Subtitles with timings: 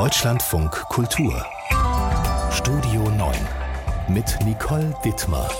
[0.00, 1.44] Deutschlandfunk Kultur
[2.50, 3.36] Studio 9
[4.08, 5.50] mit Nicole Dittmar.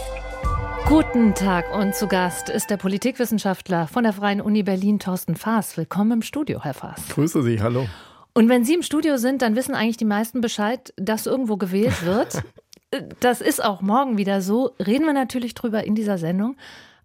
[0.87, 5.77] Guten Tag und zu Gast ist der Politikwissenschaftler von der Freien Uni Berlin, Thorsten Faas.
[5.77, 7.07] Willkommen im Studio, Herr Faas.
[7.11, 7.87] Grüße Sie, hallo.
[8.33, 12.07] Und wenn Sie im Studio sind, dann wissen eigentlich die meisten Bescheid, dass irgendwo gewählt
[12.07, 12.43] wird.
[13.21, 14.71] das ist auch morgen wieder so.
[14.79, 16.57] Reden wir natürlich drüber in dieser Sendung.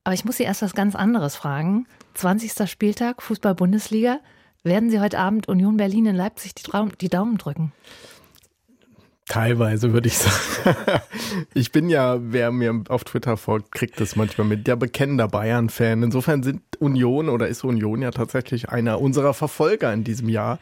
[0.05, 1.85] Aber ich muss Sie erst was ganz anderes fragen.
[2.13, 2.69] 20.
[2.69, 4.21] Spieltag, Fußball-Bundesliga.
[4.65, 7.71] Werden Sie heute Abend Union Berlin in Leipzig die, Traum, die Daumen drücken?
[9.27, 10.75] Teilweise würde ich sagen.
[11.53, 14.65] Ich bin ja, wer mir auf Twitter folgt, kriegt das manchmal mit.
[14.65, 16.01] Der bekennender Bayern-Fan.
[16.01, 20.57] Insofern sind Union oder ist Union ja tatsächlich einer unserer Verfolger in diesem Jahr.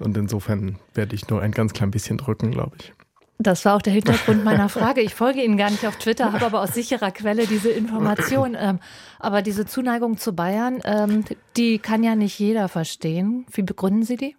[0.00, 2.92] Und insofern werde ich nur ein ganz klein bisschen drücken, glaube ich.
[3.38, 5.02] Das war auch der Hintergrund meiner Frage.
[5.02, 8.56] Ich folge Ihnen gar nicht auf Twitter, habe aber aus sicherer Quelle diese Information.
[8.58, 8.80] Ähm,
[9.18, 11.24] aber diese Zuneigung zu Bayern, ähm,
[11.56, 13.44] die kann ja nicht jeder verstehen.
[13.52, 14.36] Wie begründen Sie die?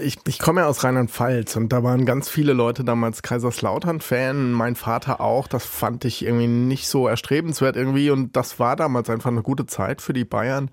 [0.00, 4.76] Ich, ich komme ja aus Rheinland-Pfalz und da waren ganz viele Leute damals Kaiserslautern-Fan, mein
[4.76, 5.48] Vater auch.
[5.48, 9.66] Das fand ich irgendwie nicht so erstrebenswert irgendwie und das war damals einfach eine gute
[9.66, 10.70] Zeit für die Bayern.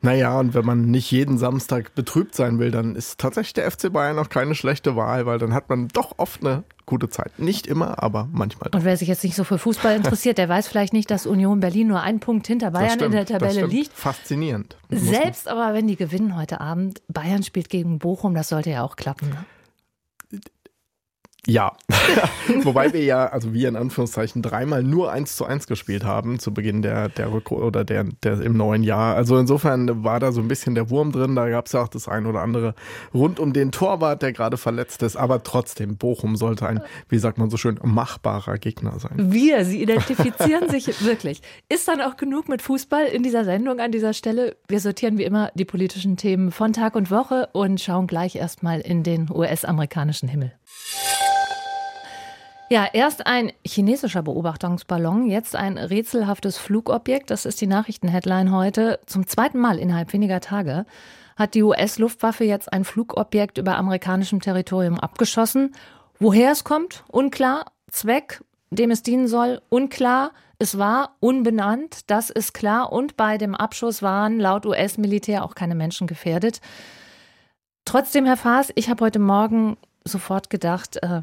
[0.00, 3.92] Naja, und wenn man nicht jeden Samstag betrübt sein will, dann ist tatsächlich der FC
[3.92, 7.38] Bayern auch keine schlechte Wahl, weil dann hat man doch oft eine gute Zeit.
[7.38, 8.70] Nicht immer, aber manchmal.
[8.72, 11.58] Und wer sich jetzt nicht so für Fußball interessiert, der weiß vielleicht nicht, dass Union
[11.58, 13.92] Berlin nur einen Punkt hinter Bayern stimmt, in der Tabelle liegt.
[13.92, 14.76] Faszinierend.
[14.88, 18.94] Selbst aber, wenn die gewinnen heute Abend, Bayern spielt gegen Bochum, das sollte ja auch
[18.94, 19.30] klappen.
[19.30, 19.44] Ne?
[21.46, 21.72] Ja,
[22.62, 26.52] wobei wir ja, also wir in Anführungszeichen, dreimal nur eins zu eins gespielt haben zu
[26.52, 29.16] Beginn der, der Rück oder der, der im neuen Jahr.
[29.16, 31.36] Also insofern war da so ein bisschen der Wurm drin.
[31.36, 32.74] Da gab es ja auch das ein oder andere
[33.14, 35.16] rund um den Torwart, der gerade verletzt ist.
[35.16, 39.32] Aber trotzdem, Bochum sollte ein, wie sagt man so schön, machbarer Gegner sein.
[39.32, 41.40] Wir, Sie identifizieren sich wirklich.
[41.70, 44.56] Ist dann auch genug mit Fußball in dieser Sendung an dieser Stelle?
[44.68, 48.80] Wir sortieren wie immer die politischen Themen von Tag und Woche und schauen gleich erstmal
[48.80, 50.57] in den US-amerikanischen Himmel.
[52.70, 57.30] Ja, erst ein chinesischer Beobachtungsballon, jetzt ein rätselhaftes Flugobjekt.
[57.30, 59.00] Das ist die Nachrichtenheadline heute.
[59.06, 60.84] Zum zweiten Mal innerhalb weniger Tage
[61.38, 65.74] hat die US-Luftwaffe jetzt ein Flugobjekt über amerikanischem Territorium abgeschossen.
[66.18, 67.72] Woher es kommt, unklar.
[67.90, 70.32] Zweck, dem es dienen soll, unklar.
[70.58, 72.92] Es war unbenannt, das ist klar.
[72.92, 76.60] Und bei dem Abschuss waren laut US-Militär auch keine Menschen gefährdet.
[77.86, 79.78] Trotzdem, Herr Faas, ich habe heute Morgen
[80.08, 81.22] sofort gedacht, äh,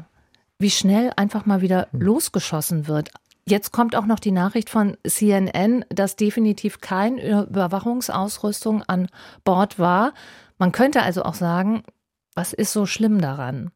[0.58, 2.00] wie schnell einfach mal wieder hm.
[2.00, 3.10] losgeschossen wird.
[3.48, 9.08] Jetzt kommt auch noch die Nachricht von CNN, dass definitiv keine Überwachungsausrüstung an
[9.44, 10.14] Bord war.
[10.58, 11.84] Man könnte also auch sagen,
[12.34, 13.70] was ist so schlimm daran?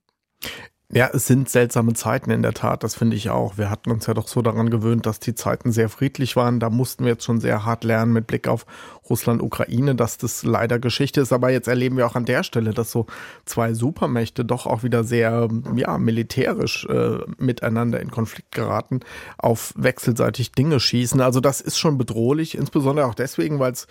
[0.93, 3.57] Ja, es sind seltsame Zeiten in der Tat, das finde ich auch.
[3.57, 6.59] Wir hatten uns ja doch so daran gewöhnt, dass die Zeiten sehr friedlich waren.
[6.59, 8.67] Da mussten wir jetzt schon sehr hart lernen mit Blick auf
[9.09, 11.33] Russland, Ukraine, dass das leider Geschichte ist.
[11.33, 13.07] Aber jetzt erleben wir auch an der Stelle, dass so
[13.45, 18.99] zwei Supermächte doch auch wieder sehr, ja, militärisch äh, miteinander in Konflikt geraten,
[19.39, 21.21] auf wechselseitig Dinge schießen.
[21.21, 23.87] Also das ist schon bedrohlich, insbesondere auch deswegen, weil es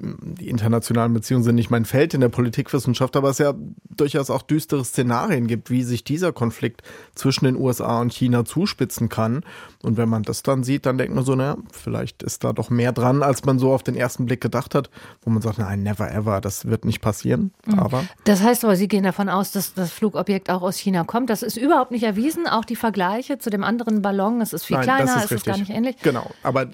[0.00, 3.54] die internationalen Beziehungen sind nicht mein Feld in der Politikwissenschaft, aber es ja
[3.90, 6.82] durchaus auch düstere Szenarien gibt, wie sich dieser Konflikt
[7.14, 9.44] zwischen den USA und China zuspitzen kann.
[9.82, 12.70] Und wenn man das dann sieht, dann denkt man so, naja, vielleicht ist da doch
[12.70, 14.90] mehr dran, als man so auf den ersten Blick gedacht hat,
[15.22, 17.52] wo man sagt, nein, never ever, das wird nicht passieren.
[17.66, 17.78] Mhm.
[17.78, 21.30] Aber das heißt aber, Sie gehen davon aus, dass das Flugobjekt auch aus China kommt.
[21.30, 22.48] Das ist überhaupt nicht erwiesen.
[22.48, 25.46] Auch die Vergleiche zu dem anderen Ballon, es ist viel nein, kleiner, ist es ist
[25.46, 25.98] gar nicht ähnlich.
[26.02, 26.66] Genau, aber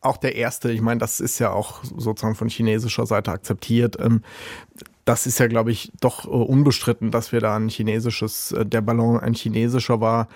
[0.00, 3.96] auch der erste, ich meine, das ist ja auch sozusagen von China chinesischer Seite akzeptiert.
[4.00, 4.22] Ähm,
[5.04, 8.80] das ist ja, glaube ich, doch äh, unbestritten, dass wir da ein chinesisches, äh, der
[8.82, 10.28] Ballon ein chinesischer war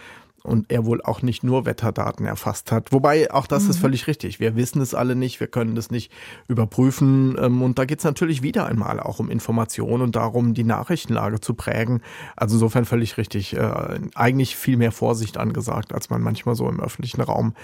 [0.44, 2.93] und er wohl auch nicht nur Wetterdaten erfasst hat.
[2.93, 3.71] Wobei, auch das mhm.
[3.71, 4.41] ist völlig richtig.
[4.41, 6.12] Wir wissen es alle nicht, wir können das nicht
[6.49, 7.37] überprüfen.
[7.41, 11.41] Ähm, und da geht es natürlich wieder einmal auch um Information und darum, die Nachrichtenlage
[11.41, 12.03] zu prägen.
[12.37, 13.56] Also insofern völlig richtig.
[13.56, 17.54] Äh, eigentlich viel mehr Vorsicht angesagt, als man manchmal so im öffentlichen Raum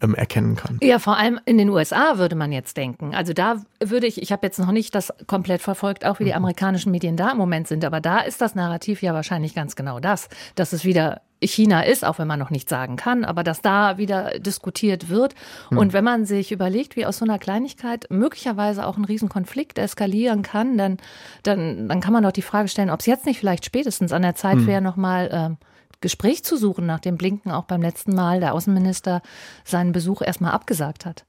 [0.00, 0.78] ähm, erkennen kann.
[0.80, 3.14] Ja, vor allem in den USA würde man jetzt denken.
[3.16, 6.30] Also da würde ich, ich habe jetzt noch nicht das komplett verfolgt, auch wie die
[6.30, 6.36] mhm.
[6.36, 9.98] amerikanischen Medien da im Moment sind, aber da ist das Narrativ ja wahrscheinlich ganz genau
[9.98, 13.62] das, dass es wieder China ist, auch wenn man noch nicht sagen kann, aber dass
[13.62, 15.34] da wieder diskutiert wird.
[15.68, 15.78] Hm.
[15.78, 20.42] Und wenn man sich überlegt, wie aus so einer Kleinigkeit möglicherweise auch ein Riesenkonflikt eskalieren
[20.42, 20.96] kann, dann,
[21.42, 24.22] dann, dann kann man doch die Frage stellen, ob es jetzt nicht vielleicht spätestens an
[24.22, 24.66] der Zeit hm.
[24.66, 25.64] wäre, nochmal äh,
[26.00, 29.20] Gespräch zu suchen, nachdem Blinken auch beim letzten Mal der Außenminister
[29.64, 31.24] seinen Besuch erstmal abgesagt hat.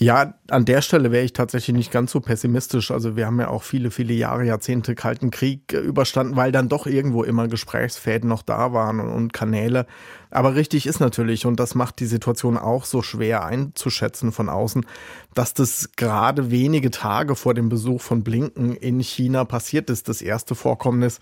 [0.00, 2.92] Ja, an der Stelle wäre ich tatsächlich nicht ganz so pessimistisch.
[2.92, 6.68] Also wir haben ja auch viele, viele Jahre, Jahrzehnte Kalten Krieg äh, überstanden, weil dann
[6.68, 9.86] doch irgendwo immer Gesprächsfäden noch da waren und Kanäle.
[10.30, 14.84] Aber richtig ist natürlich, und das macht die Situation auch so schwer einzuschätzen von außen,
[15.34, 20.20] dass das gerade wenige Tage vor dem Besuch von Blinken in China passiert ist, das
[20.20, 21.18] erste Vorkommnis,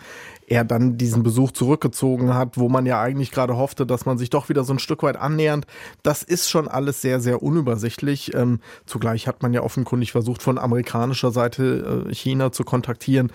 [0.47, 4.31] er dann diesen Besuch zurückgezogen hat, wo man ja eigentlich gerade hoffte, dass man sich
[4.31, 5.67] doch wieder so ein Stück weit annähernd.
[6.03, 8.35] Das ist schon alles sehr, sehr unübersichtlich.
[8.35, 13.31] Ähm, zugleich hat man ja offenkundig versucht, von amerikanischer Seite äh, China zu kontaktieren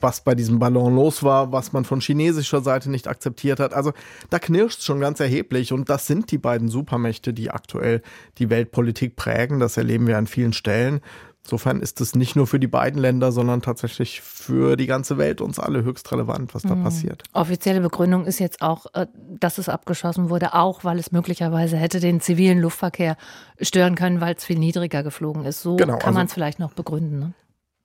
[0.00, 3.72] was bei diesem Ballon los war, was man von chinesischer Seite nicht akzeptiert hat.
[3.72, 3.92] Also
[4.28, 8.00] da knirscht schon ganz erheblich und das sind die beiden Supermächte, die aktuell
[8.38, 9.60] die Weltpolitik prägen.
[9.60, 11.02] Das erleben wir an vielen Stellen.
[11.44, 15.42] Insofern ist es nicht nur für die beiden Länder, sondern tatsächlich für die ganze Welt
[15.42, 16.84] uns alle höchst relevant, was da mhm.
[16.84, 17.22] passiert.
[17.34, 19.06] Offizielle Begründung ist jetzt auch, äh,
[19.38, 23.18] dass es abgeschossen wurde, auch weil es möglicherweise hätte den zivilen Luftverkehr
[23.60, 25.60] stören können, weil es viel niedriger geflogen ist.
[25.60, 27.18] So genau, kann also, man es vielleicht noch begründen.
[27.18, 27.34] Ne?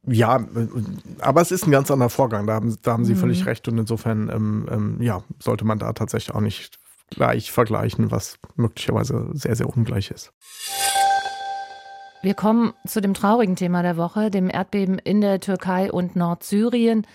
[0.08, 0.40] Ja,
[1.20, 2.48] aber es ist ein ganz anderer Vorgang.
[2.48, 3.20] Da haben, da haben Sie mhm.
[3.20, 3.68] völlig recht.
[3.68, 6.80] Und insofern, ähm, ähm, ja, sollte man da tatsächlich auch nicht
[7.12, 10.32] gleich vergleichen, was möglicherweise sehr, sehr ungleich ist.
[12.22, 17.08] Wir kommen zu dem traurigen Thema der Woche, dem Erdbeben in der Türkei und Nordsyrien.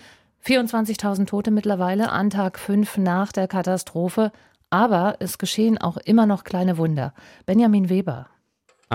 [0.43, 4.31] 24.000 Tote mittlerweile an Tag 5 nach der Katastrophe.
[4.71, 7.13] Aber es geschehen auch immer noch kleine Wunder.
[7.45, 8.27] Benjamin Weber.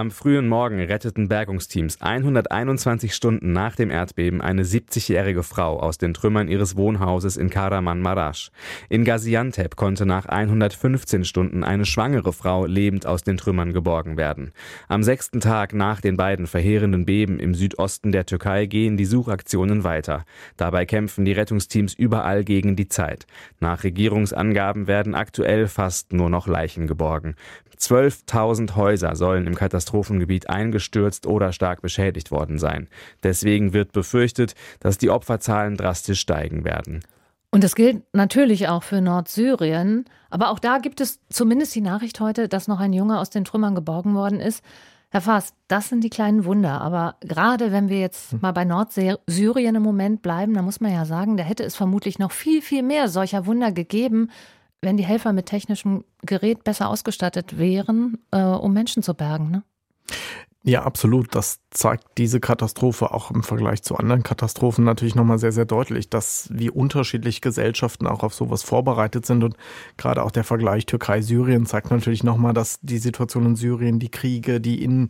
[0.01, 6.15] Am frühen Morgen retteten Bergungsteams 121 Stunden nach dem Erdbeben eine 70-jährige Frau aus den
[6.15, 8.51] Trümmern ihres Wohnhauses in Karaman-Marasch.
[8.89, 14.53] In Gaziantep konnte nach 115 Stunden eine schwangere Frau lebend aus den Trümmern geborgen werden.
[14.89, 19.85] Am sechsten Tag nach den beiden verheerenden Beben im Südosten der Türkei gehen die Suchaktionen
[19.85, 20.25] weiter.
[20.57, 23.27] Dabei kämpfen die Rettungsteams überall gegen die Zeit.
[23.59, 27.35] Nach Regierungsangaben werden aktuell fast nur noch Leichen geborgen.
[27.81, 29.55] 12.000 Häuser sollen im
[29.91, 32.89] Katastrophengebiet eingestürzt oder stark beschädigt worden sein.
[33.23, 37.01] Deswegen wird befürchtet, dass die Opferzahlen drastisch steigen werden.
[37.51, 40.05] Und das gilt natürlich auch für Nordsyrien.
[40.31, 43.45] Aber auch da gibt es zumindest die Nachricht heute, dass noch ein Junge aus den
[43.45, 44.63] Trümmern geborgen worden ist.
[45.11, 46.81] Herr Faas, das sind die kleinen Wunder.
[46.81, 48.39] Aber gerade wenn wir jetzt hm.
[48.43, 52.21] mal bei Nordsyrien im Moment bleiben, da muss man ja sagen, da hätte es vermutlich
[52.21, 54.31] noch viel, viel mehr solcher Wunder gegeben,
[54.83, 59.51] wenn die Helfer mit technischem Gerät besser ausgestattet wären, äh, um Menschen zu bergen.
[59.51, 59.63] Ne?
[60.63, 61.35] Ja, absolut.
[61.35, 66.11] Das zeigt diese Katastrophe auch im Vergleich zu anderen Katastrophen natürlich nochmal sehr, sehr deutlich,
[66.11, 69.43] dass wie unterschiedlich Gesellschaften auch auf sowas vorbereitet sind.
[69.43, 69.57] Und
[69.97, 74.61] gerade auch der Vergleich Türkei-Syrien zeigt natürlich nochmal, dass die Situation in Syrien, die Kriege,
[74.61, 75.09] die in,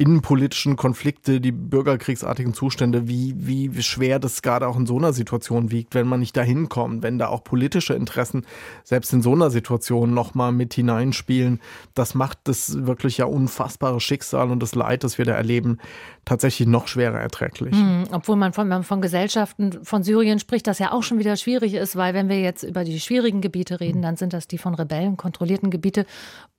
[0.00, 5.70] innenpolitischen Konflikte, die bürgerkriegsartigen Zustände, wie, wie schwer das gerade auch in so einer Situation
[5.70, 8.46] wiegt, wenn man nicht dahin kommt, wenn da auch politische Interessen
[8.82, 11.60] selbst in so einer Situation nochmal mit hineinspielen.
[11.92, 15.76] Das macht das wirklich ja unfassbare Schicksal und das Leid, das wir da erleben,
[16.24, 17.74] tatsächlich noch schwerer erträglich.
[17.74, 21.36] Mhm, obwohl man von, man von Gesellschaften von Syrien spricht, das ja auch schon wieder
[21.36, 24.56] schwierig ist, weil wenn wir jetzt über die schwierigen Gebiete reden, dann sind das die
[24.56, 26.06] von Rebellen kontrollierten Gebiete,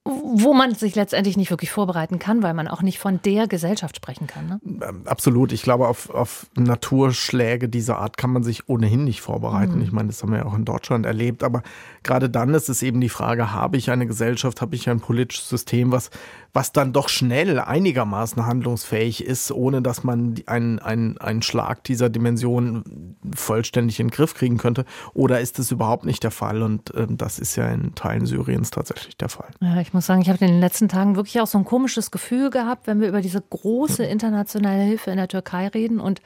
[0.03, 3.95] wo man sich letztendlich nicht wirklich vorbereiten kann, weil man auch nicht von der Gesellschaft
[3.95, 4.47] sprechen kann.
[4.47, 4.59] Ne?
[4.87, 5.51] Ähm, absolut.
[5.51, 9.75] Ich glaube, auf, auf Naturschläge dieser Art kann man sich ohnehin nicht vorbereiten.
[9.75, 9.81] Mhm.
[9.83, 11.43] Ich meine, das haben wir ja auch in Deutschland erlebt.
[11.43, 11.61] Aber
[12.03, 15.49] gerade dann ist es eben die Frage, habe ich eine Gesellschaft, habe ich ein politisches
[15.49, 16.09] System, was,
[16.53, 22.09] was dann doch schnell einigermaßen handlungsfähig ist, ohne dass man einen, einen, einen Schlag dieser
[22.09, 24.85] Dimension vollständig in den Griff kriegen könnte?
[25.13, 26.63] Oder ist es überhaupt nicht der Fall?
[26.63, 29.49] Und äh, das ist ja in Teilen Syriens tatsächlich der Fall.
[29.59, 32.09] Ja, ich muss sagen, ich habe in den letzten Tagen wirklich auch so ein komisches
[32.09, 36.21] Gefühl gehabt, wenn wir über diese große internationale Hilfe in der Türkei reden und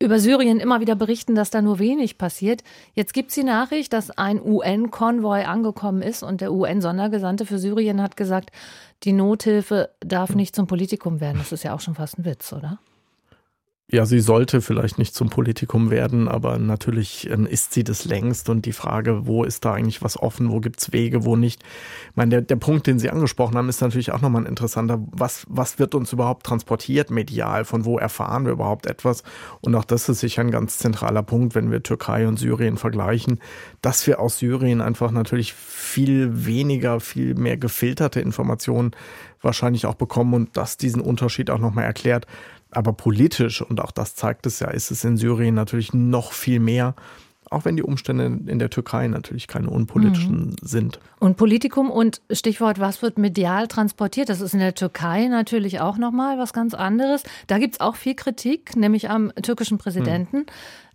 [0.00, 2.64] über Syrien immer wieder berichten, dass da nur wenig passiert.
[2.94, 8.02] Jetzt gibt es die Nachricht, dass ein UN-Konvoi angekommen ist und der UN-Sondergesandte für Syrien
[8.02, 8.50] hat gesagt,
[9.04, 11.38] die Nothilfe darf nicht zum Politikum werden.
[11.38, 12.78] Das ist ja auch schon fast ein Witz, oder?
[13.92, 18.48] Ja, sie sollte vielleicht nicht zum Politikum werden, aber natürlich ähm, ist sie das längst
[18.48, 21.64] und die Frage, wo ist da eigentlich was offen, wo gibt's Wege, wo nicht.
[22.10, 25.00] Ich meine, der, der Punkt, den Sie angesprochen haben, ist natürlich auch nochmal ein interessanter.
[25.10, 27.64] Was, was wird uns überhaupt transportiert medial?
[27.64, 29.24] Von wo erfahren wir überhaupt etwas?
[29.60, 33.40] Und auch das ist sicher ein ganz zentraler Punkt, wenn wir Türkei und Syrien vergleichen,
[33.82, 38.92] dass wir aus Syrien einfach natürlich viel weniger, viel mehr gefilterte Informationen
[39.42, 42.26] wahrscheinlich auch bekommen und das diesen Unterschied auch nochmal erklärt.
[42.70, 46.60] Aber politisch, und auch das zeigt es ja, ist es in Syrien natürlich noch viel
[46.60, 46.94] mehr.
[47.52, 50.56] Auch wenn die Umstände in der Türkei natürlich keine unpolitischen mhm.
[50.62, 51.00] sind.
[51.18, 54.28] Und Politikum und Stichwort, was wird medial transportiert?
[54.28, 57.24] Das ist in der Türkei natürlich auch nochmal was ganz anderes.
[57.48, 60.36] Da gibt es auch viel Kritik, nämlich am türkischen Präsidenten.
[60.38, 60.46] Mhm.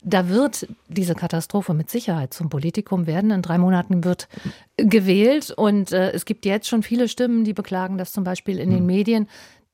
[0.02, 3.32] Da wird diese Katastrophe mit Sicherheit zum Politikum werden.
[3.32, 4.30] In drei Monaten wird
[4.78, 8.70] gewählt und äh, es gibt jetzt schon viele Stimmen, die beklagen, dass zum Beispiel in
[8.70, 8.86] den mhm.
[8.86, 9.28] Medien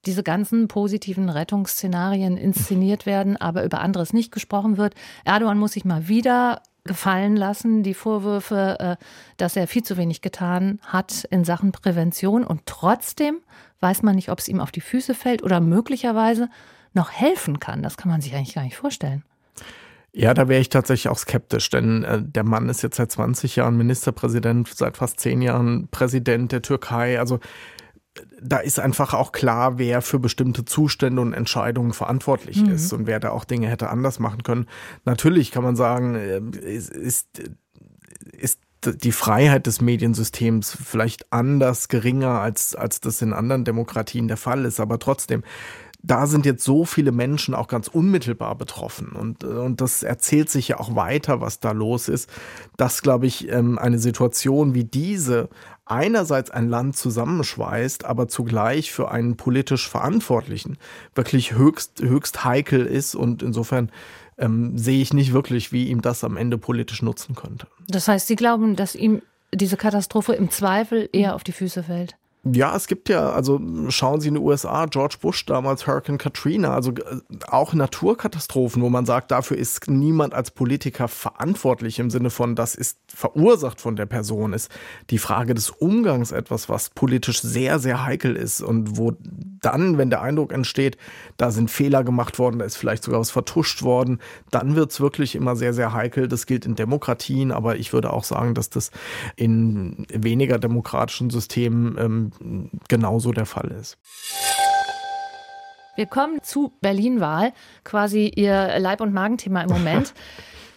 [0.06, 4.96] diese ganzen positiven Rettungsszenarien inszeniert werden, aber über anderes nicht gesprochen wird.
[5.26, 9.06] Erdogan muss sich mal wieder gefallen lassen, die Vorwürfe, äh,
[9.38, 12.44] dass er viel zu wenig getan hat in Sachen Prävention.
[12.44, 13.38] Und trotzdem
[13.82, 16.50] weiß man nicht, ob es ihm auf die Füße fällt oder möglicherweise
[16.94, 17.84] noch helfen kann.
[17.84, 19.24] Das kann man sich eigentlich gar nicht vorstellen.
[20.14, 23.56] Ja, da wäre ich tatsächlich auch skeptisch, denn äh, der Mann ist jetzt seit 20
[23.56, 27.18] Jahren Ministerpräsident, seit fast 10 Jahren Präsident der Türkei.
[27.18, 27.40] Also
[28.42, 32.72] da ist einfach auch klar, wer für bestimmte Zustände und Entscheidungen verantwortlich mhm.
[32.72, 34.68] ist und wer da auch Dinge hätte anders machen können.
[35.06, 37.42] Natürlich kann man sagen, äh, ist, ist,
[38.34, 44.38] ist die Freiheit des Mediensystems vielleicht anders geringer, als, als das in anderen Demokratien der
[44.38, 45.44] Fall ist, aber trotzdem,
[46.04, 49.12] da sind jetzt so viele Menschen auch ganz unmittelbar betroffen.
[49.12, 52.28] Und, und das erzählt sich ja auch weiter, was da los ist,
[52.76, 55.50] dass, glaube ich, ähm, eine Situation wie diese
[55.86, 60.78] einerseits ein Land zusammenschweißt, aber zugleich für einen politisch Verantwortlichen
[61.16, 63.16] wirklich höchst, höchst heikel ist.
[63.16, 63.92] Und insofern
[64.38, 67.68] ähm, sehe ich nicht wirklich, wie ihm das am Ende politisch nutzen könnte.
[67.88, 69.22] Das heißt, Sie glauben, dass ihm
[69.54, 72.16] diese Katastrophe im Zweifel eher auf die Füße fällt?
[72.44, 76.74] Ja, es gibt ja, also schauen Sie in den USA, George Bush damals, Hurricane Katrina,
[76.74, 82.32] also äh, auch Naturkatastrophen, wo man sagt, dafür ist niemand als Politiker verantwortlich im Sinne
[82.32, 84.72] von, das ist verursacht von der Person, ist
[85.12, 89.14] die Frage des Umgangs etwas, was politisch sehr, sehr heikel ist und wo
[89.62, 90.98] dann, wenn der Eindruck entsteht,
[91.38, 94.20] da sind Fehler gemacht worden, da ist vielleicht sogar was vertuscht worden,
[94.50, 96.28] dann wird's wirklich immer sehr, sehr heikel.
[96.28, 98.90] Das gilt in Demokratien, aber ich würde auch sagen, dass das
[99.36, 102.31] in weniger demokratischen Systemen ähm,
[102.88, 103.98] genauso der Fall ist.
[105.96, 110.14] Wir kommen zu Berlin-Wahl, quasi Ihr Leib- und Magenthema im Moment.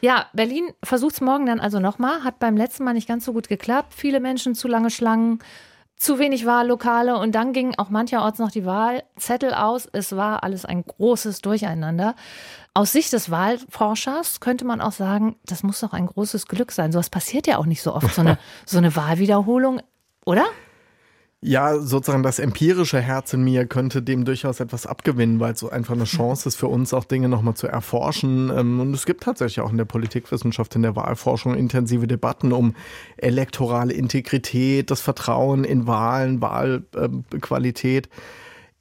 [0.01, 3.33] Ja, Berlin versucht es morgen dann also nochmal, hat beim letzten Mal nicht ganz so
[3.33, 3.95] gut geklappt.
[3.95, 5.39] Viele Menschen, zu lange Schlangen,
[5.97, 9.89] zu wenig Wahllokale und dann ging auch mancherorts noch die Wahlzettel aus.
[9.91, 12.17] Es war alles ein großes Durcheinander.
[12.75, 16.93] Aus Sicht des Wahlforschers könnte man auch sagen, das muss doch ein großes Glück sein.
[16.93, 19.81] So was passiert ja auch nicht so oft, so eine, so eine Wahlwiederholung,
[20.27, 20.45] oder?
[21.47, 25.69] Ja, sozusagen das empirische Herz in mir könnte dem durchaus etwas abgewinnen, weil es so
[25.69, 28.49] einfach eine Chance ist für uns, auch Dinge nochmal zu erforschen.
[28.49, 32.75] Ähm, und es gibt tatsächlich auch in der Politikwissenschaft, in der Wahlforschung intensive Debatten um
[33.19, 38.09] elektorale Integrität, das Vertrauen in Wahlen, Wahlqualität.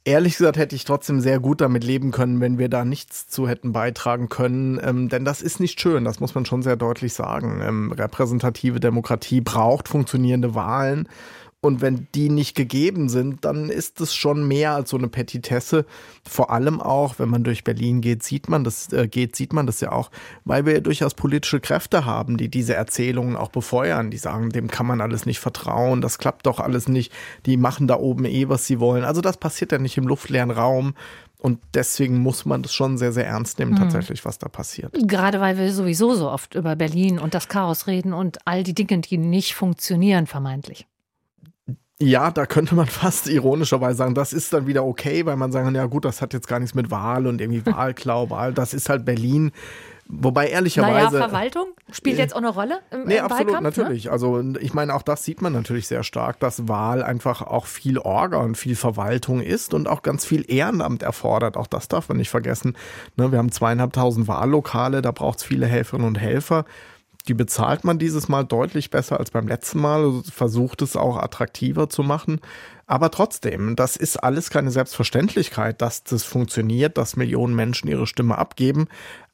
[0.06, 3.46] Ehrlich gesagt hätte ich trotzdem sehr gut damit leben können, wenn wir da nichts zu
[3.46, 4.80] hätten beitragen können.
[4.82, 7.60] Ähm, denn das ist nicht schön, das muss man schon sehr deutlich sagen.
[7.62, 11.10] Ähm, repräsentative Demokratie braucht funktionierende Wahlen.
[11.64, 15.86] Und wenn die nicht gegeben sind, dann ist es schon mehr als so eine Petitesse.
[16.22, 19.66] Vor allem auch, wenn man durch Berlin geht, sieht man das, äh, geht, sieht man
[19.66, 20.10] das ja auch,
[20.44, 24.10] weil wir ja durchaus politische Kräfte haben, die diese Erzählungen auch befeuern.
[24.10, 27.10] Die sagen, dem kann man alles nicht vertrauen, das klappt doch alles nicht.
[27.46, 29.02] Die machen da oben eh, was sie wollen.
[29.02, 30.92] Also das passiert ja nicht im luftleeren Raum.
[31.38, 33.78] Und deswegen muss man das schon sehr, sehr ernst nehmen, mhm.
[33.78, 34.92] tatsächlich, was da passiert.
[35.08, 38.74] Gerade weil wir sowieso so oft über Berlin und das Chaos reden und all die
[38.74, 40.86] Dinge, die nicht funktionieren, vermeintlich.
[42.00, 45.74] Ja, da könnte man fast ironischerweise sagen, das ist dann wieder okay, weil man sagen,
[45.74, 48.88] ja gut, das hat jetzt gar nichts mit Wahl und irgendwie Wahlklau, Wahl, das ist
[48.88, 49.52] halt Berlin.
[50.06, 51.16] Wobei ehrlicherweise.
[51.16, 53.82] Naja, Verwaltung spielt jetzt auch eine Rolle im, nee, im absolut, Wahlkampf, ne?
[53.82, 54.04] natürlich.
[54.04, 54.10] Ne?
[54.10, 57.98] Also ich meine, auch das sieht man natürlich sehr stark, dass Wahl einfach auch viel
[57.98, 61.56] Orga und viel Verwaltung ist und auch ganz viel Ehrenamt erfordert.
[61.56, 62.76] Auch das darf man nicht vergessen.
[63.16, 66.66] Ne, wir haben zweieinhalbtausend Wahllokale, da braucht es viele Helferinnen und Helfer.
[67.28, 71.16] Die bezahlt man dieses Mal deutlich besser als beim letzten Mal, also versucht es auch
[71.16, 72.40] attraktiver zu machen.
[72.86, 78.36] Aber trotzdem, das ist alles keine Selbstverständlichkeit, dass das funktioniert, dass Millionen Menschen ihre Stimme
[78.36, 78.88] abgeben.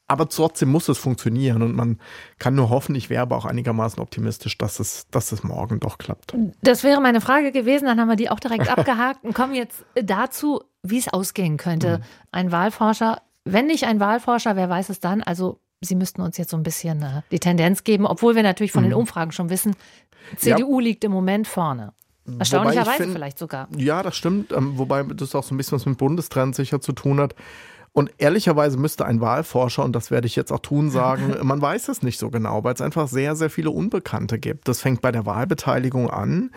[0.07, 2.01] Aber trotzdem muss es funktionieren und man
[2.41, 5.99] kann nur hoffen, ich wäre aber auch einigermaßen optimistisch, dass es, dass es morgen doch
[5.99, 6.35] klappt.
[6.63, 9.85] Das wäre meine Frage gewesen, dann haben wir die auch direkt abgehakt und kommen jetzt
[9.95, 11.99] dazu, wie es ausgehen könnte.
[11.99, 12.05] Mhm.
[12.33, 15.23] Ein Wahlforscher, wenn nicht ein Wahlforscher, wer weiß es dann?
[15.23, 18.73] Also Sie müssten uns jetzt so ein bisschen äh, die Tendenz geben, obwohl wir natürlich
[18.73, 18.91] von mhm.
[18.91, 19.75] den Umfragen schon wissen,
[20.37, 20.85] CDU ja.
[20.85, 21.95] liegt im Moment vorne.
[22.39, 23.67] Erstaunlicherweise find, vielleicht sogar.
[23.77, 24.53] Ja, das stimmt.
[24.53, 27.35] Ähm, wobei das auch so ein bisschen was mit Bundestrend sicher zu tun hat.
[27.93, 31.89] Und ehrlicherweise müsste ein Wahlforscher, und das werde ich jetzt auch tun, sagen, man weiß
[31.89, 34.69] es nicht so genau, weil es einfach sehr, sehr viele Unbekannte gibt.
[34.69, 36.53] Das fängt bei der Wahlbeteiligung an.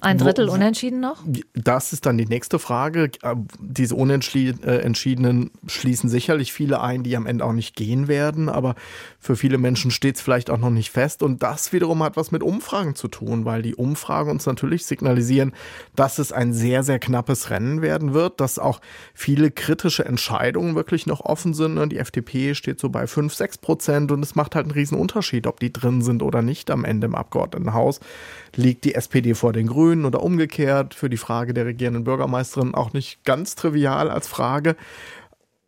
[0.00, 1.24] Ein Drittel unentschieden noch?
[1.54, 3.10] Das ist dann die nächste Frage.
[3.22, 8.48] Äh, diese Unentschiedenen äh, schließen sicherlich viele ein, die am Ende auch nicht gehen werden,
[8.48, 8.74] aber
[9.18, 11.22] für viele Menschen steht es vielleicht auch noch nicht fest.
[11.22, 15.52] Und das wiederum hat was mit Umfragen zu tun, weil die Umfragen uns natürlich signalisieren,
[15.96, 18.80] dass es ein sehr, sehr knappes Rennen werden wird, dass auch
[19.14, 21.78] viele kritische Entscheidungen wirklich noch offen sind.
[21.78, 24.98] Und die FDP steht so bei 5, 6 Prozent und es macht halt einen riesen
[24.98, 28.00] Unterschied, ob die drin sind oder nicht am Ende im Abgeordnetenhaus.
[28.54, 30.04] Liegt die SPD vor den Grünen?
[30.04, 34.76] Oder umgekehrt, für die Frage der regierenden Bürgermeisterin auch nicht ganz trivial als Frage.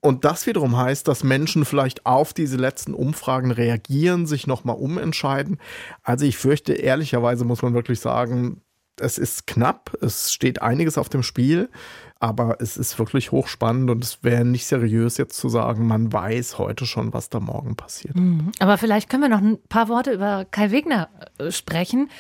[0.01, 5.59] Und das wiederum heißt, dass Menschen vielleicht auf diese letzten Umfragen reagieren, sich nochmal umentscheiden.
[6.03, 8.63] Also ich fürchte, ehrlicherweise muss man wirklich sagen,
[9.01, 11.71] es ist knapp, es steht einiges auf dem Spiel,
[12.19, 16.59] aber es ist wirklich hochspannend und es wäre nicht seriös jetzt zu sagen, man weiß
[16.59, 18.17] heute schon, was da morgen passiert.
[18.17, 18.53] Mhm.
[18.59, 21.09] Aber vielleicht können wir noch ein paar Worte über Kai Wegner
[21.39, 22.11] äh, sprechen.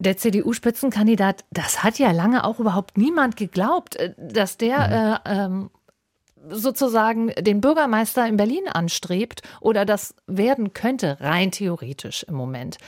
[0.00, 5.32] Der CDU-Spitzenkandidat, das hat ja lange auch überhaupt niemand geglaubt, äh, dass der mhm.
[5.32, 5.70] äh, ähm,
[6.50, 12.78] sozusagen den Bürgermeister in Berlin anstrebt oder das werden könnte, rein theoretisch im Moment.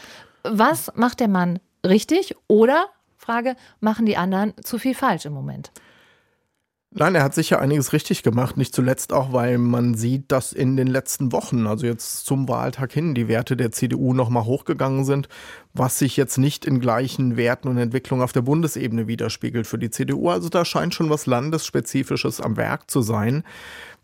[0.44, 2.86] Was macht der Mann richtig oder,
[3.16, 5.72] Frage, machen die anderen zu viel falsch im Moment?
[6.92, 10.76] Nein, er hat sicher einiges richtig gemacht, nicht zuletzt auch, weil man sieht, dass in
[10.76, 15.28] den letzten Wochen, also jetzt zum Wahltag hin, die Werte der CDU nochmal hochgegangen sind,
[15.72, 19.90] was sich jetzt nicht in gleichen Werten und Entwicklungen auf der Bundesebene widerspiegelt für die
[19.90, 20.30] CDU.
[20.30, 23.44] Also da scheint schon was Landesspezifisches am Werk zu sein.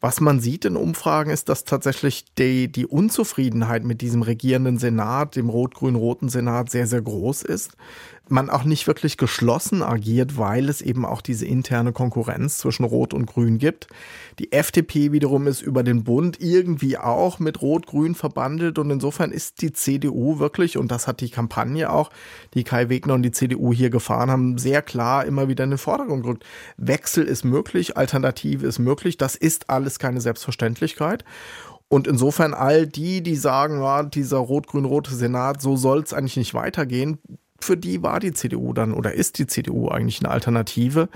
[0.01, 5.35] Was man sieht in Umfragen ist, dass tatsächlich die, die Unzufriedenheit mit diesem regierenden Senat,
[5.35, 7.73] dem rot-grün-roten Senat, sehr, sehr groß ist.
[8.29, 13.15] Man auch nicht wirklich geschlossen agiert, weil es eben auch diese interne Konkurrenz zwischen Rot
[13.15, 13.87] und Grün gibt.
[14.41, 19.63] Die FDP wiederum ist über den Bund irgendwie auch mit Rot-Grün verbandelt und insofern ist
[19.63, 22.11] die CDU wirklich, und das hat die Kampagne auch,
[22.55, 25.79] die Kai Wegner und die CDU hier gefahren haben, sehr klar immer wieder in den
[25.79, 26.45] Vordergrund gerückt.
[26.77, 31.25] Wechsel ist möglich, Alternative ist möglich, das ist alles keine Selbstverständlichkeit.
[31.89, 36.55] Und insofern all die, die sagen, ja, dieser rot-grün-rote Senat, so soll es eigentlich nicht
[36.55, 37.19] weitergehen,
[37.61, 41.09] für die war die CDU dann oder ist die CDU eigentlich eine Alternative.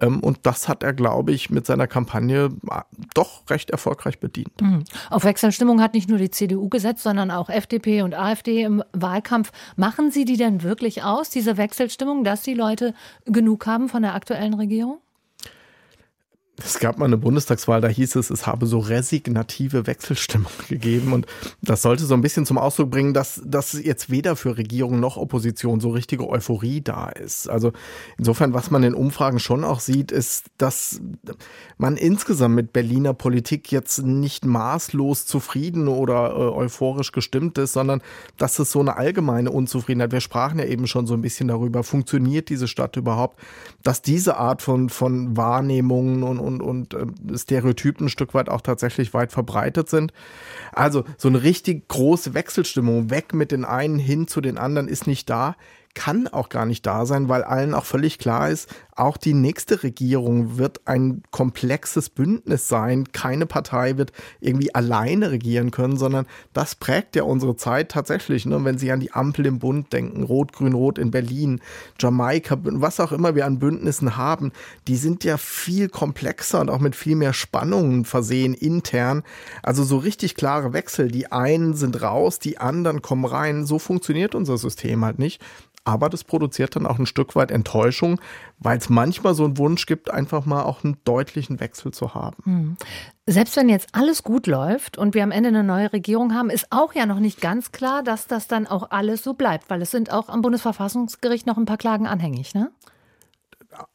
[0.00, 2.80] Ähm, und das hat er, glaube ich, mit seiner Kampagne äh,
[3.14, 4.60] doch recht erfolgreich bedient.
[4.60, 4.84] Mhm.
[5.10, 9.52] Auf Wechselstimmung hat nicht nur die CDU gesetzt, sondern auch FDP und AfD im Wahlkampf.
[9.76, 12.94] Machen Sie die denn wirklich aus, diese Wechselstimmung, dass die Leute
[13.24, 14.98] genug haben von der aktuellen Regierung?
[16.58, 21.14] Es gab mal eine Bundestagswahl, da hieß es, es habe so resignative Wechselstimmung gegeben.
[21.14, 21.26] Und
[21.62, 25.16] das sollte so ein bisschen zum Ausdruck bringen, dass, dass jetzt weder für Regierung noch
[25.16, 27.48] Opposition so richtige Euphorie da ist.
[27.48, 27.72] Also
[28.18, 31.00] insofern, was man in Umfragen schon auch sieht, ist, dass
[31.78, 38.02] man insgesamt mit Berliner Politik jetzt nicht maßlos zufrieden oder äh, euphorisch gestimmt ist, sondern
[38.36, 41.82] dass es so eine allgemeine Unzufriedenheit, wir sprachen ja eben schon so ein bisschen darüber,
[41.82, 43.40] funktioniert diese Stadt überhaupt,
[43.82, 48.60] dass diese Art von, von Wahrnehmungen und und, und äh, Stereotypen ein Stück weit auch
[48.60, 50.12] tatsächlich weit verbreitet sind.
[50.72, 55.06] Also so eine richtig große Wechselstimmung, weg mit den einen hin zu den anderen, ist
[55.06, 55.56] nicht da
[55.94, 59.82] kann auch gar nicht da sein, weil allen auch völlig klar ist, auch die nächste
[59.82, 63.10] Regierung wird ein komplexes Bündnis sein.
[63.12, 68.44] Keine Partei wird irgendwie alleine regieren können, sondern das prägt ja unsere Zeit tatsächlich.
[68.44, 68.62] Ne?
[68.64, 71.60] Wenn Sie an die Ampel im Bund denken, Rot-Grün-Rot in Berlin,
[71.98, 74.52] Jamaika, was auch immer wir an Bündnissen haben,
[74.88, 79.22] die sind ja viel komplexer und auch mit viel mehr Spannungen versehen intern.
[79.62, 81.08] Also so richtig klare Wechsel.
[81.08, 83.64] Die einen sind raus, die anderen kommen rein.
[83.64, 85.40] So funktioniert unser System halt nicht
[85.84, 88.20] aber das produziert dann auch ein Stück weit Enttäuschung,
[88.62, 92.36] weil es manchmal so einen Wunsch gibt, einfach mal auch einen deutlichen Wechsel zu haben.
[92.44, 92.76] Hm.
[93.26, 96.66] Selbst wenn jetzt alles gut läuft und wir am Ende eine neue Regierung haben, ist
[96.70, 99.90] auch ja noch nicht ganz klar, dass das dann auch alles so bleibt, weil es
[99.90, 102.70] sind auch am Bundesverfassungsgericht noch ein paar Klagen anhängig, ne?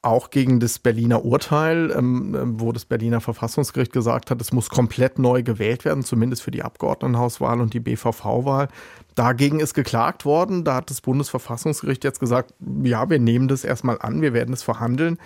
[0.02, 4.70] Auch gegen das Berliner Urteil, ähm, ähm, wo das Berliner Verfassungsgericht gesagt hat, es muss
[4.70, 8.70] komplett neu gewählt werden, zumindest für die Abgeordnetenhauswahl und die BVV-Wahl.
[9.16, 10.63] Dagegen ist geklagt worden.
[10.63, 14.63] Da hat das Bundesverfassungsgericht jetzt gesagt, ja, wir nehmen das erstmal an, wir werden es
[14.63, 15.18] verhandeln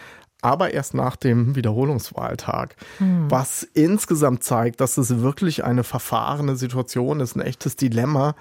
[0.42, 2.76] aber erst nach dem Wiederholungswahltag.
[2.98, 3.30] Hm.
[3.30, 8.36] Was insgesamt zeigt, dass es wirklich eine verfahrene Situation ist, ein echtes Dilemma,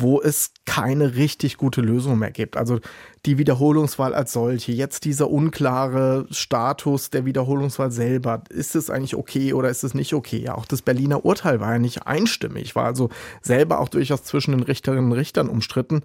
[0.00, 2.56] wo es keine richtig gute Lösung mehr gibt.
[2.56, 2.80] Also
[3.26, 9.52] die Wiederholungswahl als solche, jetzt dieser unklare Status der Wiederholungswahl selber, ist es eigentlich okay
[9.52, 10.48] oder ist es nicht okay?
[10.50, 13.08] Auch das Berliner Urteil war ja nicht einstimmig, war also
[13.42, 16.02] selber auch durchaus zwischen den Richterinnen und Richtern umstritten.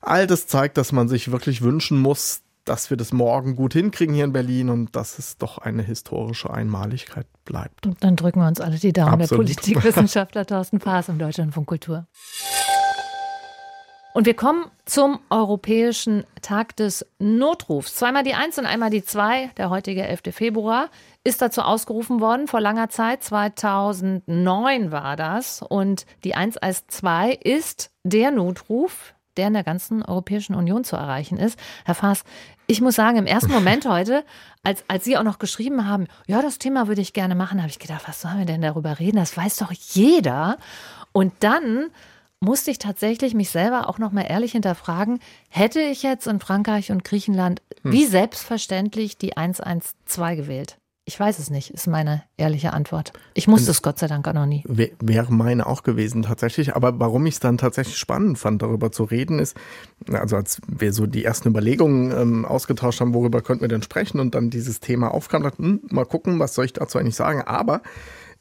[0.00, 4.14] All das zeigt, dass man sich wirklich wünschen muss, dass wir das morgen gut hinkriegen
[4.14, 7.86] hier in Berlin und dass es doch eine historische Einmaligkeit bleibt.
[7.86, 9.22] Und dann drücken wir uns alle die Daumen.
[9.22, 9.48] Absolut.
[9.48, 12.06] Der Politikwissenschaftler Thorsten Faas im Deutschlandfunk Kultur.
[14.12, 17.94] Und wir kommen zum Europäischen Tag des Notrufs.
[17.94, 20.34] Zweimal die Eins und einmal die Zwei, der heutige 11.
[20.34, 20.88] Februar,
[21.22, 23.22] ist dazu ausgerufen worden vor langer Zeit.
[23.22, 25.62] 2009 war das.
[25.62, 30.96] Und die 1 als 2 ist der Notruf, der in der ganzen Europäischen Union zu
[30.96, 31.56] erreichen ist.
[31.84, 32.24] Herr Faas,
[32.66, 34.24] ich muss sagen, im ersten Moment heute,
[34.64, 37.70] als, als Sie auch noch geschrieben haben, ja, das Thema würde ich gerne machen, habe
[37.70, 39.18] ich gedacht, was sollen wir denn darüber reden?
[39.18, 40.58] Das weiß doch jeder.
[41.12, 41.90] Und dann
[42.40, 46.90] musste ich tatsächlich mich selber auch noch mal ehrlich hinterfragen, hätte ich jetzt in Frankreich
[46.90, 47.92] und Griechenland hm.
[47.92, 50.76] wie selbstverständlich die 112 gewählt?
[51.06, 53.12] Ich weiß es nicht, ist meine ehrliche Antwort.
[53.34, 54.62] Ich musste es Gott sei Dank auch noch nie.
[54.66, 56.76] Wäre meine auch gewesen tatsächlich.
[56.76, 59.56] Aber warum ich es dann tatsächlich spannend fand, darüber zu reden, ist,
[60.12, 64.20] also als wir so die ersten Überlegungen ähm, ausgetauscht haben, worüber könnten wir denn sprechen
[64.20, 67.42] und dann dieses Thema aufkam, dachte, hm, mal gucken, was soll ich dazu eigentlich sagen.
[67.42, 67.82] Aber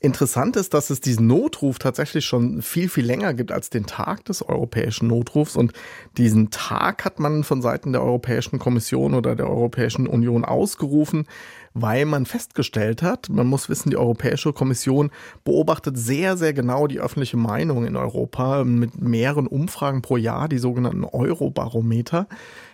[0.01, 4.23] Interessant ist, dass es diesen Notruf tatsächlich schon viel, viel länger gibt als den Tag
[4.23, 5.57] des europäischen Notrufs.
[5.57, 5.73] Und
[6.17, 11.27] diesen Tag hat man von Seiten der Europäischen Kommission oder der Europäischen Union ausgerufen,
[11.73, 15.11] weil man festgestellt hat, man muss wissen, die Europäische Kommission
[15.43, 20.59] beobachtet sehr, sehr genau die öffentliche Meinung in Europa mit mehreren Umfragen pro Jahr, die
[20.59, 22.27] sogenannten Eurobarometer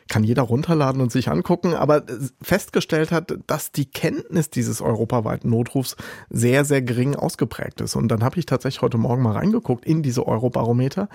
[0.07, 2.03] kann jeder runterladen und sich angucken, aber
[2.41, 5.95] festgestellt hat, dass die Kenntnis dieses europaweiten Notrufs
[6.29, 7.95] sehr, sehr gering ausgeprägt ist.
[7.95, 11.09] Und dann habe ich tatsächlich heute Morgen mal reingeguckt in diese Eurobarometer.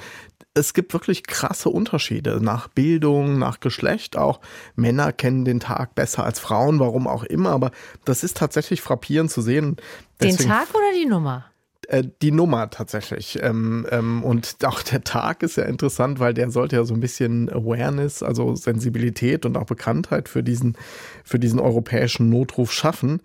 [0.54, 4.16] Es gibt wirklich krasse Unterschiede nach Bildung, nach Geschlecht.
[4.16, 4.40] Auch
[4.74, 7.50] Männer kennen den Tag besser als Frauen, warum auch immer.
[7.50, 7.70] Aber
[8.04, 9.76] das ist tatsächlich frappierend zu sehen.
[10.20, 11.49] Deswegen, den Tag oder die Nummer?
[11.90, 13.40] Äh, die Nummer tatsächlich.
[13.42, 17.00] Ähm, ähm, und auch der Tag ist ja interessant, weil der sollte ja so ein
[17.00, 20.76] bisschen Awareness, also Sensibilität und auch Bekanntheit für diesen,
[21.24, 23.22] für diesen europäischen Notruf schaffen.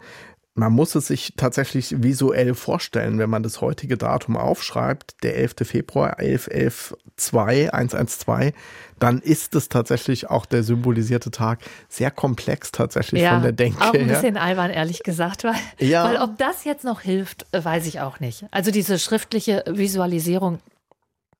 [0.58, 5.56] Man muss es sich tatsächlich visuell vorstellen, wenn man das heutige Datum aufschreibt, der 11.
[5.63, 8.54] Februar 11.11.2, 112,
[8.98, 13.82] dann ist es tatsächlich auch der symbolisierte Tag sehr komplex tatsächlich ja, von der Denke.
[13.82, 14.44] Auch ein bisschen her.
[14.44, 16.06] albern, ehrlich gesagt, weil, ja.
[16.06, 18.46] weil ob das jetzt noch hilft, weiß ich auch nicht.
[18.52, 20.60] Also diese schriftliche Visualisierung,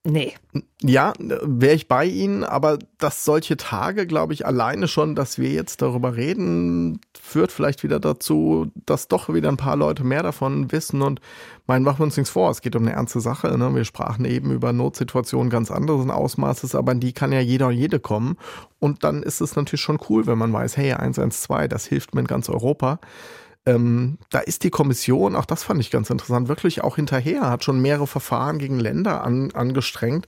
[0.08, 0.36] Nee.
[0.84, 5.50] Ja, wäre ich bei Ihnen, aber dass solche Tage, glaube ich, alleine schon, dass wir
[5.50, 10.72] jetzt darüber reden, führt vielleicht wieder dazu, dass doch wieder ein paar Leute mehr davon
[10.72, 11.22] wissen und
[11.66, 13.58] meinen, machen wir uns nichts vor, es geht um eine ernste Sache.
[13.58, 13.74] Ne?
[13.74, 17.74] Wir sprachen eben über Notsituationen ganz anderes Ausmaßes, aber in die kann ja jeder und
[17.74, 18.38] jede kommen.
[18.80, 22.22] Und dann ist es natürlich schon cool, wenn man weiß, hey, 112, das hilft mir
[22.22, 23.00] in ganz Europa.
[23.68, 27.64] Ähm, da ist die Kommission, auch das fand ich ganz interessant, wirklich auch hinterher, hat
[27.64, 30.28] schon mehrere Verfahren gegen Länder an, angestrengt,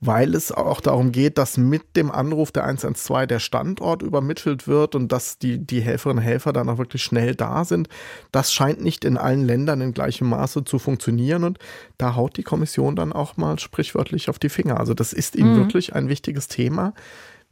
[0.00, 4.94] weil es auch darum geht, dass mit dem Anruf der 112 der Standort übermittelt wird
[4.94, 7.88] und dass die, die Helferinnen und Helfer dann auch wirklich schnell da sind.
[8.32, 11.58] Das scheint nicht in allen Ländern in gleichem Maße zu funktionieren und
[11.96, 14.78] da haut die Kommission dann auch mal sprichwörtlich auf die Finger.
[14.78, 15.60] Also das ist ihnen mhm.
[15.60, 16.92] wirklich ein wichtiges Thema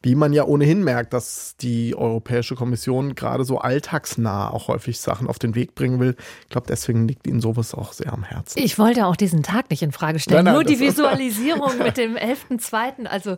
[0.03, 5.29] wie man ja ohnehin merkt, dass die Europäische Kommission gerade so alltagsnah auch häufig Sachen
[5.29, 6.17] auf den Weg bringen will.
[6.43, 8.59] Ich glaube, deswegen liegt ihnen sowas auch sehr am Herzen.
[8.59, 10.45] Ich wollte auch diesen Tag nicht in Frage stellen.
[10.45, 13.07] Nein, nein, Nur die Visualisierung mit dem 11.2.
[13.07, 13.37] Also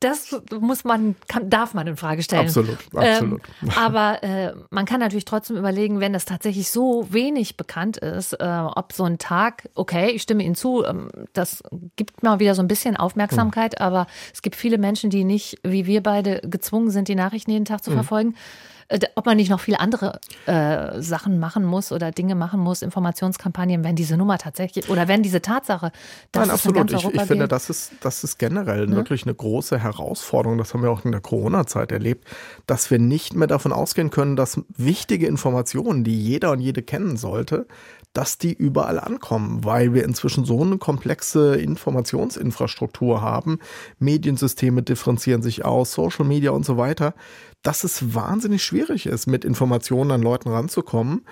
[0.00, 2.46] das muss man, kann, darf man in Frage stellen.
[2.46, 3.40] Absolut, absolut.
[3.62, 8.34] Ähm, aber äh, man kann natürlich trotzdem überlegen, wenn das tatsächlich so wenig bekannt ist,
[8.34, 11.62] äh, ob so ein Tag, okay, ich stimme Ihnen zu, ähm, das
[11.96, 13.86] gibt mal wieder so ein bisschen Aufmerksamkeit, hm.
[13.86, 17.50] aber es gibt viele Menschen, die nicht nicht, wie wir beide, gezwungen sind, die Nachrichten
[17.50, 17.94] jeden Tag zu mhm.
[17.94, 18.34] verfolgen.
[18.88, 22.82] Äh, ob man nicht noch viele andere äh, Sachen machen muss oder Dinge machen muss,
[22.82, 25.90] Informationskampagnen, wenn diese Nummer tatsächlich oder wenn diese Tatsache,
[26.30, 26.92] dass Nein, absolut.
[26.92, 28.94] ich, ich finde, das ist, das ist generell ne?
[28.94, 30.56] wirklich eine große Herausforderung.
[30.56, 32.28] Das haben wir auch in der Corona-Zeit erlebt,
[32.68, 37.16] dass wir nicht mehr davon ausgehen können, dass wichtige Informationen, die jeder und jede kennen
[37.16, 37.66] sollte,
[38.16, 43.58] dass die überall ankommen, weil wir inzwischen so eine komplexe Informationsinfrastruktur haben.
[43.98, 47.12] Mediensysteme differenzieren sich aus, Social Media und so weiter,
[47.62, 51.26] dass es wahnsinnig schwierig ist, mit Informationen an Leuten ranzukommen.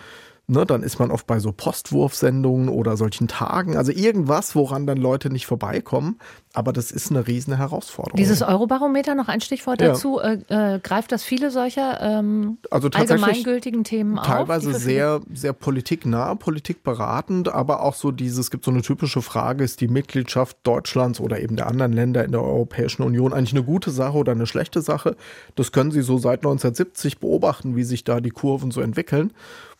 [0.46, 4.98] Ne, dann ist man oft bei so Postwurfsendungen oder solchen Tagen, also irgendwas, woran dann
[4.98, 6.18] Leute nicht vorbeikommen.
[6.52, 8.18] Aber das ist eine riesen Herausforderung.
[8.18, 9.88] Dieses Eurobarometer, noch ein Stichwort ja.
[9.88, 14.26] dazu, äh, äh, greift das viele solcher ähm, also allgemeingültigen Themen auf?
[14.26, 19.64] Teilweise sehr, sehr politiknah, politikberatend, aber auch so dieses, es gibt so eine typische Frage,
[19.64, 23.64] ist die Mitgliedschaft Deutschlands oder eben der anderen Länder in der Europäischen Union eigentlich eine
[23.64, 25.16] gute Sache oder eine schlechte Sache?
[25.54, 29.32] Das können Sie so seit 1970 beobachten, wie sich da die Kurven so entwickeln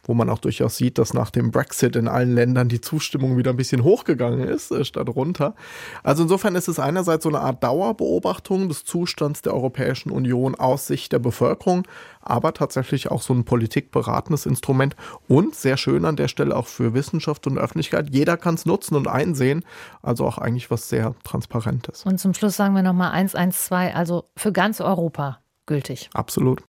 [0.06, 3.50] wo man auch durchaus sieht, dass nach dem Brexit in allen Ländern die Zustimmung wieder
[3.50, 5.54] ein bisschen hochgegangen ist, äh, statt runter.
[6.02, 10.86] Also insofern ist es einerseits so eine Art Dauerbeobachtung des Zustands der Europäischen Union aus
[10.86, 11.86] Sicht der Bevölkerung,
[12.20, 14.96] aber tatsächlich auch so ein politikberatendes Instrument
[15.28, 18.10] und sehr schön an der Stelle auch für Wissenschaft und Öffentlichkeit.
[18.10, 19.64] Jeder kann es nutzen und einsehen,
[20.02, 22.04] also auch eigentlich was sehr Transparentes.
[22.04, 26.10] Und zum Schluss sagen wir nochmal 112, also für ganz Europa gültig.
[26.14, 26.62] Absolut.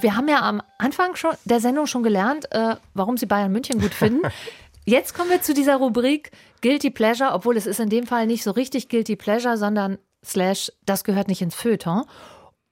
[0.00, 3.80] Wir haben ja am Anfang schon der Sendung schon gelernt, äh, warum Sie Bayern München
[3.80, 4.22] gut finden.
[4.84, 6.30] Jetzt kommen wir zu dieser Rubrik
[6.62, 10.70] Guilty Pleasure, obwohl es ist in dem Fall nicht so richtig Guilty Pleasure, sondern slash,
[10.84, 12.04] das gehört nicht ins Feuilleton.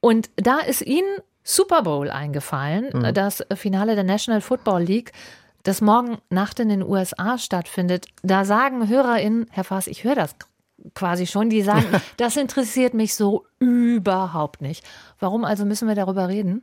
[0.01, 3.15] Und da ist Ihnen Super Bowl eingefallen, mhm.
[3.15, 5.13] das Finale der National Football League.
[5.63, 10.37] das morgen Nacht in den USA stattfindet, da sagen HörerInnen, Herr Faas, ich höre das
[10.95, 11.87] quasi schon, die sagen,
[12.19, 14.85] das interessiert mich so überhaupt nicht.
[15.19, 16.63] Warum also müssen wir darüber reden?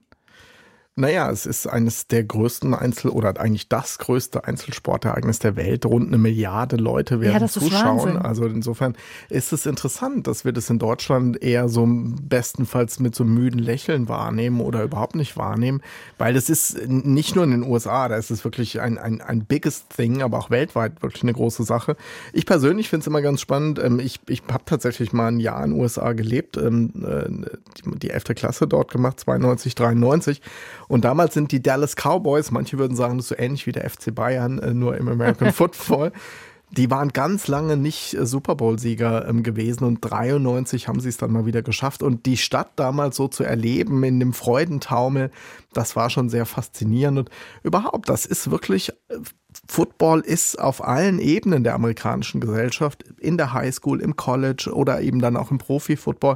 [0.98, 5.86] Naja, es ist eines der größten Einzel- oder eigentlich das größte Einzelsportereignis der Welt.
[5.86, 8.18] Rund eine Milliarde Leute werden ja, zuschauen.
[8.18, 8.98] Also insofern
[9.30, 14.10] ist es interessant, dass wir das in Deutschland eher so bestenfalls mit so müden Lächeln
[14.10, 15.82] wahrnehmen oder überhaupt nicht wahrnehmen,
[16.18, 19.46] weil es ist nicht nur in den USA, da ist es wirklich ein, ein, ein
[19.46, 21.96] biggest thing, aber auch weltweit wirklich eine große Sache.
[22.34, 23.80] Ich persönlich finde es immer ganz spannend.
[23.80, 28.10] Ähm, ich, ich habe tatsächlich mal ein Jahr in den USA gelebt, ähm, äh, die
[28.10, 28.36] 11.
[28.36, 30.42] Klasse dort gemacht, 92, 93
[30.92, 33.90] und damals sind die Dallas Cowboys, manche würden sagen, das ist so ähnlich wie der
[33.90, 36.12] FC Bayern, äh, nur im American Football.
[36.72, 41.16] Die waren ganz lange nicht äh, Super Bowl-Sieger ähm, gewesen und 93 haben sie es
[41.16, 42.04] dann mal wieder geschafft.
[42.04, 45.32] Und die Stadt damals so zu erleben in dem Freudentaumel,
[45.72, 47.20] das war schon sehr faszinierend.
[47.20, 47.30] Und
[47.64, 49.20] überhaupt, das ist wirklich, äh,
[49.70, 55.22] Football ist auf allen Ebenen der amerikanischen Gesellschaft, in der Highschool, im College oder eben
[55.22, 56.36] dann auch im Profi-Football,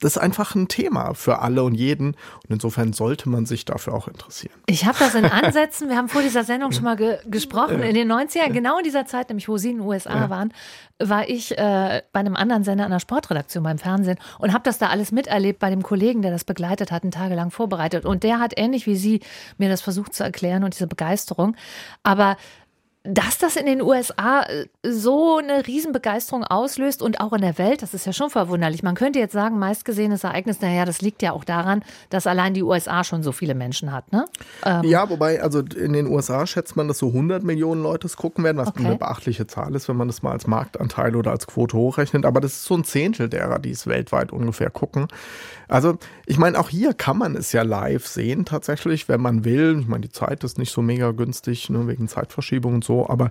[0.00, 2.08] das ist einfach ein Thema für alle und jeden.
[2.08, 4.54] Und insofern sollte man sich dafür auch interessieren.
[4.66, 7.94] Ich habe das in Ansätzen, wir haben vor dieser Sendung schon mal ge gesprochen, in
[7.94, 10.30] den 90ern, genau in dieser Zeit, nämlich wo Sie in den USA ja.
[10.30, 10.52] waren,
[10.98, 14.78] war ich äh, bei einem anderen Sender an der Sportredaktion beim Fernsehen und habe das
[14.78, 18.04] da alles miterlebt bei dem Kollegen, der das begleitet hat, tagelang vorbereitet.
[18.04, 19.20] Und der hat ähnlich wie Sie
[19.58, 21.56] mir das versucht zu erklären und diese Begeisterung.
[22.02, 22.36] Aber
[23.06, 27.82] dass das in den USA äh, so eine Riesenbegeisterung auslöst und auch in der Welt,
[27.82, 28.82] das ist ja schon verwunderlich.
[28.82, 32.62] Man könnte jetzt sagen, meistgesehenes Ereignis, naja, das liegt ja auch daran, dass allein die
[32.62, 34.24] USA schon so viele Menschen hat, ne?
[34.64, 38.16] Ähm ja, wobei, also in den USA schätzt man, dass so 100 Millionen Leute es
[38.16, 38.86] gucken werden, was okay.
[38.86, 42.24] eine beachtliche Zahl ist, wenn man das mal als Marktanteil oder als Quote hochrechnet.
[42.24, 45.08] Aber das ist so ein Zehntel derer, die es weltweit ungefähr gucken.
[45.68, 49.78] Also, ich meine, auch hier kann man es ja live sehen, tatsächlich, wenn man will.
[49.80, 53.30] Ich meine, die Zeit ist nicht so mega günstig, ne, wegen Zeitverschiebung und so aber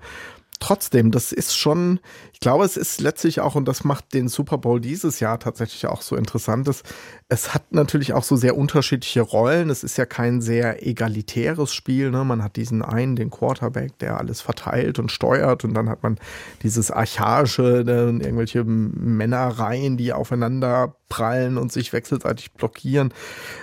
[0.63, 1.99] trotzdem, das ist schon,
[2.31, 5.87] ich glaube, es ist letztlich auch, und das macht den Super Bowl dieses Jahr tatsächlich
[5.87, 6.85] auch so interessant, ist,
[7.27, 9.69] es hat natürlich auch so sehr unterschiedliche Rollen.
[9.69, 12.11] Es ist ja kein sehr egalitäres Spiel.
[12.11, 12.23] Ne?
[12.23, 16.17] Man hat diesen einen, den Quarterback, der alles verteilt und steuert, und dann hat man
[16.61, 23.13] dieses archaische, ne, irgendwelche Männerreihen, die aufeinander prallen und sich wechselseitig blockieren.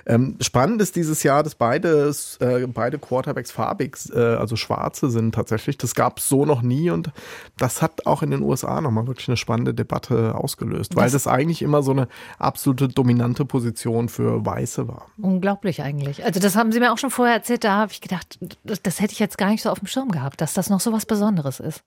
[0.07, 5.35] Ähm, spannend ist dieses Jahr, dass beide, äh, beide Quarterbacks farbig, äh, also schwarze sind
[5.35, 5.77] tatsächlich.
[5.77, 7.11] Das gab es so noch nie und
[7.59, 11.63] das hat auch in den USA nochmal wirklich eine spannende Debatte ausgelöst, weil das, eigentlich
[11.63, 12.07] immer so eine
[12.39, 15.07] absolute dominante Position für Weiße war.
[15.21, 16.25] Unglaublich eigentlich.
[16.25, 19.01] Also das haben Sie mir auch schon vorher erzählt, da habe ich gedacht, das, das
[19.01, 21.05] hätte ich jetzt gar nicht so auf dem Schirm gehabt, dass das noch so was
[21.05, 21.83] Besonderes ist.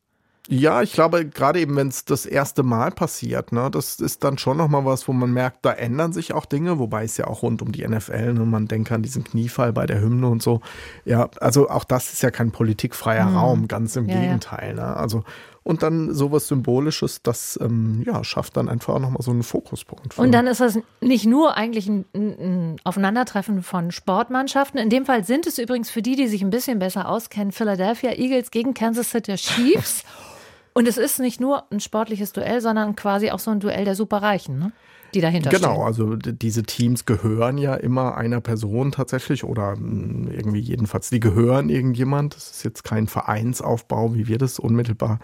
[0.49, 4.37] Ja, ich glaube, gerade eben, wenn es das erste Mal passiert, ne, das ist dann
[4.37, 7.43] schon nochmal was, wo man merkt, da ändern sich auch Dinge, wobei es ja auch
[7.43, 10.59] rund um die NFL, ne, man denkt an diesen Kniefall bei der Hymne und so.
[11.05, 13.37] Ja, also auch das ist ja kein politikfreier mhm.
[13.37, 14.73] Raum, ganz im ja, Gegenteil.
[14.73, 14.83] Ne?
[14.83, 15.23] Also
[15.63, 20.17] und dann sowas Symbolisches, das ähm, ja, schafft dann einfach auch nochmal so einen Fokuspunkt.
[20.19, 24.77] Und dann ist das nicht nur eigentlich ein, ein, Aufeinandertreffen von Sportmannschaften.
[24.77, 28.11] In dem Fall sind es übrigens für die, die sich ein bisschen besser auskennen, Philadelphia
[28.11, 30.03] Eagles gegen Kansas City Chiefs.
[30.73, 33.95] Und es ist nicht nur ein sportliches Duell, sondern quasi auch so ein Duell der
[33.95, 34.71] Superreichen, ne?
[35.13, 35.73] die dahinter genau, stehen.
[35.73, 41.19] Genau, also diese Teams gehören ja immer einer Person tatsächlich oder hm, irgendwie jedenfalls, die
[41.19, 42.35] gehören irgendjemand.
[42.35, 45.19] Das ist jetzt kein Vereinsaufbau, wie wir das unmittelbar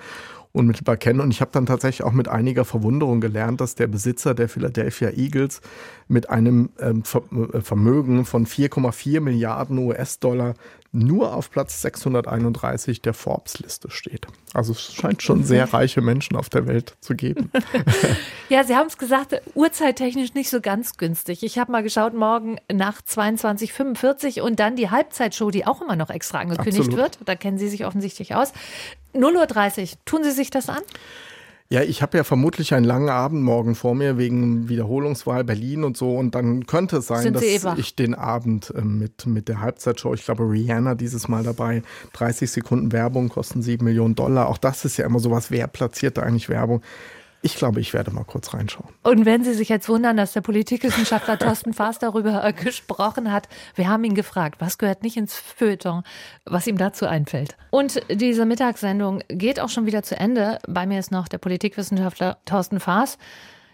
[0.51, 1.19] unmittelbar kennen.
[1.19, 5.11] Und ich habe dann tatsächlich auch mit einiger Verwunderung gelernt, dass der Besitzer der Philadelphia
[5.11, 5.61] Eagles
[6.07, 7.03] mit einem ähm,
[7.53, 10.55] äh, Vermögen von 4,4 Milliarden US-Dollar
[10.91, 14.25] nur auf Platz 631 der Forbes-Liste steht.
[14.53, 17.51] Also es scheint schon sehr reiche Menschen auf der Welt zu geben.
[18.49, 21.43] ja, Sie haben es gesagt, uhrzeittechnisch nicht so ganz günstig.
[21.43, 26.09] Ich habe mal geschaut, morgen nach 22.45 und dann die Halbzeitshow, die auch immer noch
[26.09, 26.97] extra angekündigt Absolut.
[26.97, 27.19] wird.
[27.25, 28.53] Da kennen Sie sich offensichtlich aus.
[29.13, 30.81] 0.30 Uhr, tun Sie sich das an?
[31.71, 35.97] Ja, ich habe ja vermutlich einen langen Abend morgen vor mir wegen Wiederholungswahl Berlin und
[35.97, 36.15] so.
[36.15, 37.43] Und dann könnte es sein, dass
[37.77, 42.49] ich den Abend äh, mit, mit der Halbzeitshow, ich glaube Rihanna dieses Mal dabei, 30
[42.49, 44.49] Sekunden Werbung kosten 7 Millionen Dollar.
[44.49, 46.81] Auch das ist ja immer sowas, wer platziert da eigentlich Werbung?
[47.41, 48.89] Ich glaube, ich werde mal kurz reinschauen.
[49.03, 53.87] Und wenn Sie sich jetzt wundern, dass der Politikwissenschaftler Thorsten Faas darüber gesprochen hat, wir
[53.87, 56.03] haben ihn gefragt, was gehört nicht ins Feuilleton,
[56.45, 57.55] was ihm dazu einfällt.
[57.71, 60.59] Und diese Mittagssendung geht auch schon wieder zu Ende.
[60.67, 63.17] Bei mir ist noch der Politikwissenschaftler Thorsten Faas.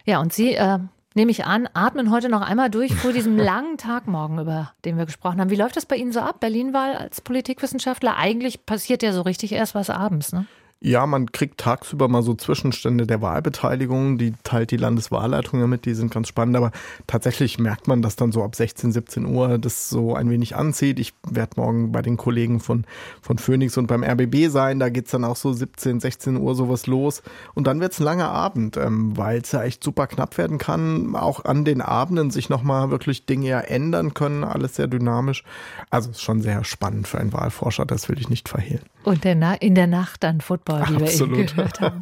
[0.04, 0.78] Ja, und Sie, äh,
[1.16, 4.98] nehme ich an, atmen heute noch einmal durch vor diesem langen Tag morgen, über den
[4.98, 5.50] wir gesprochen haben.
[5.50, 6.38] Wie läuft das bei Ihnen so ab?
[6.38, 8.16] Berlin-Wahl als Politikwissenschaftler?
[8.16, 10.46] Eigentlich passiert ja so richtig erst was abends, ne?
[10.82, 15.86] Ja, man kriegt tagsüber mal so Zwischenstände der Wahlbeteiligung, die teilt die Landeswahlleitung ja mit,
[15.86, 16.70] die sind ganz spannend, aber
[17.06, 21.00] tatsächlich merkt man, dass dann so ab 16, 17 Uhr das so ein wenig anzieht.
[21.00, 22.84] Ich werde morgen bei den Kollegen von,
[23.22, 26.86] von Phoenix und beim RBB sein, da geht's dann auch so 17, 16 Uhr sowas
[26.86, 27.22] los
[27.54, 31.16] und dann wird's ein langer Abend, ähm, weil es ja echt super knapp werden kann,
[31.16, 35.42] auch an den Abenden sich nochmal wirklich Dinge ja ändern können, alles sehr dynamisch.
[35.88, 38.84] Also ist schon sehr spannend für einen Wahlforscher, das will ich nicht verhehlen.
[39.06, 41.36] Und in der Nacht dann Football, wie Absolut.
[41.36, 42.00] wir eben gehört haben.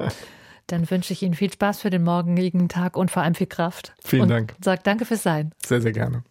[0.67, 3.95] Dann wünsche ich Ihnen viel Spaß für den morgigen Tag und vor allem viel Kraft.
[4.03, 4.55] Vielen und Dank.
[4.64, 5.53] Sag danke fürs Sein.
[5.62, 6.25] Sehr, sehr gerne.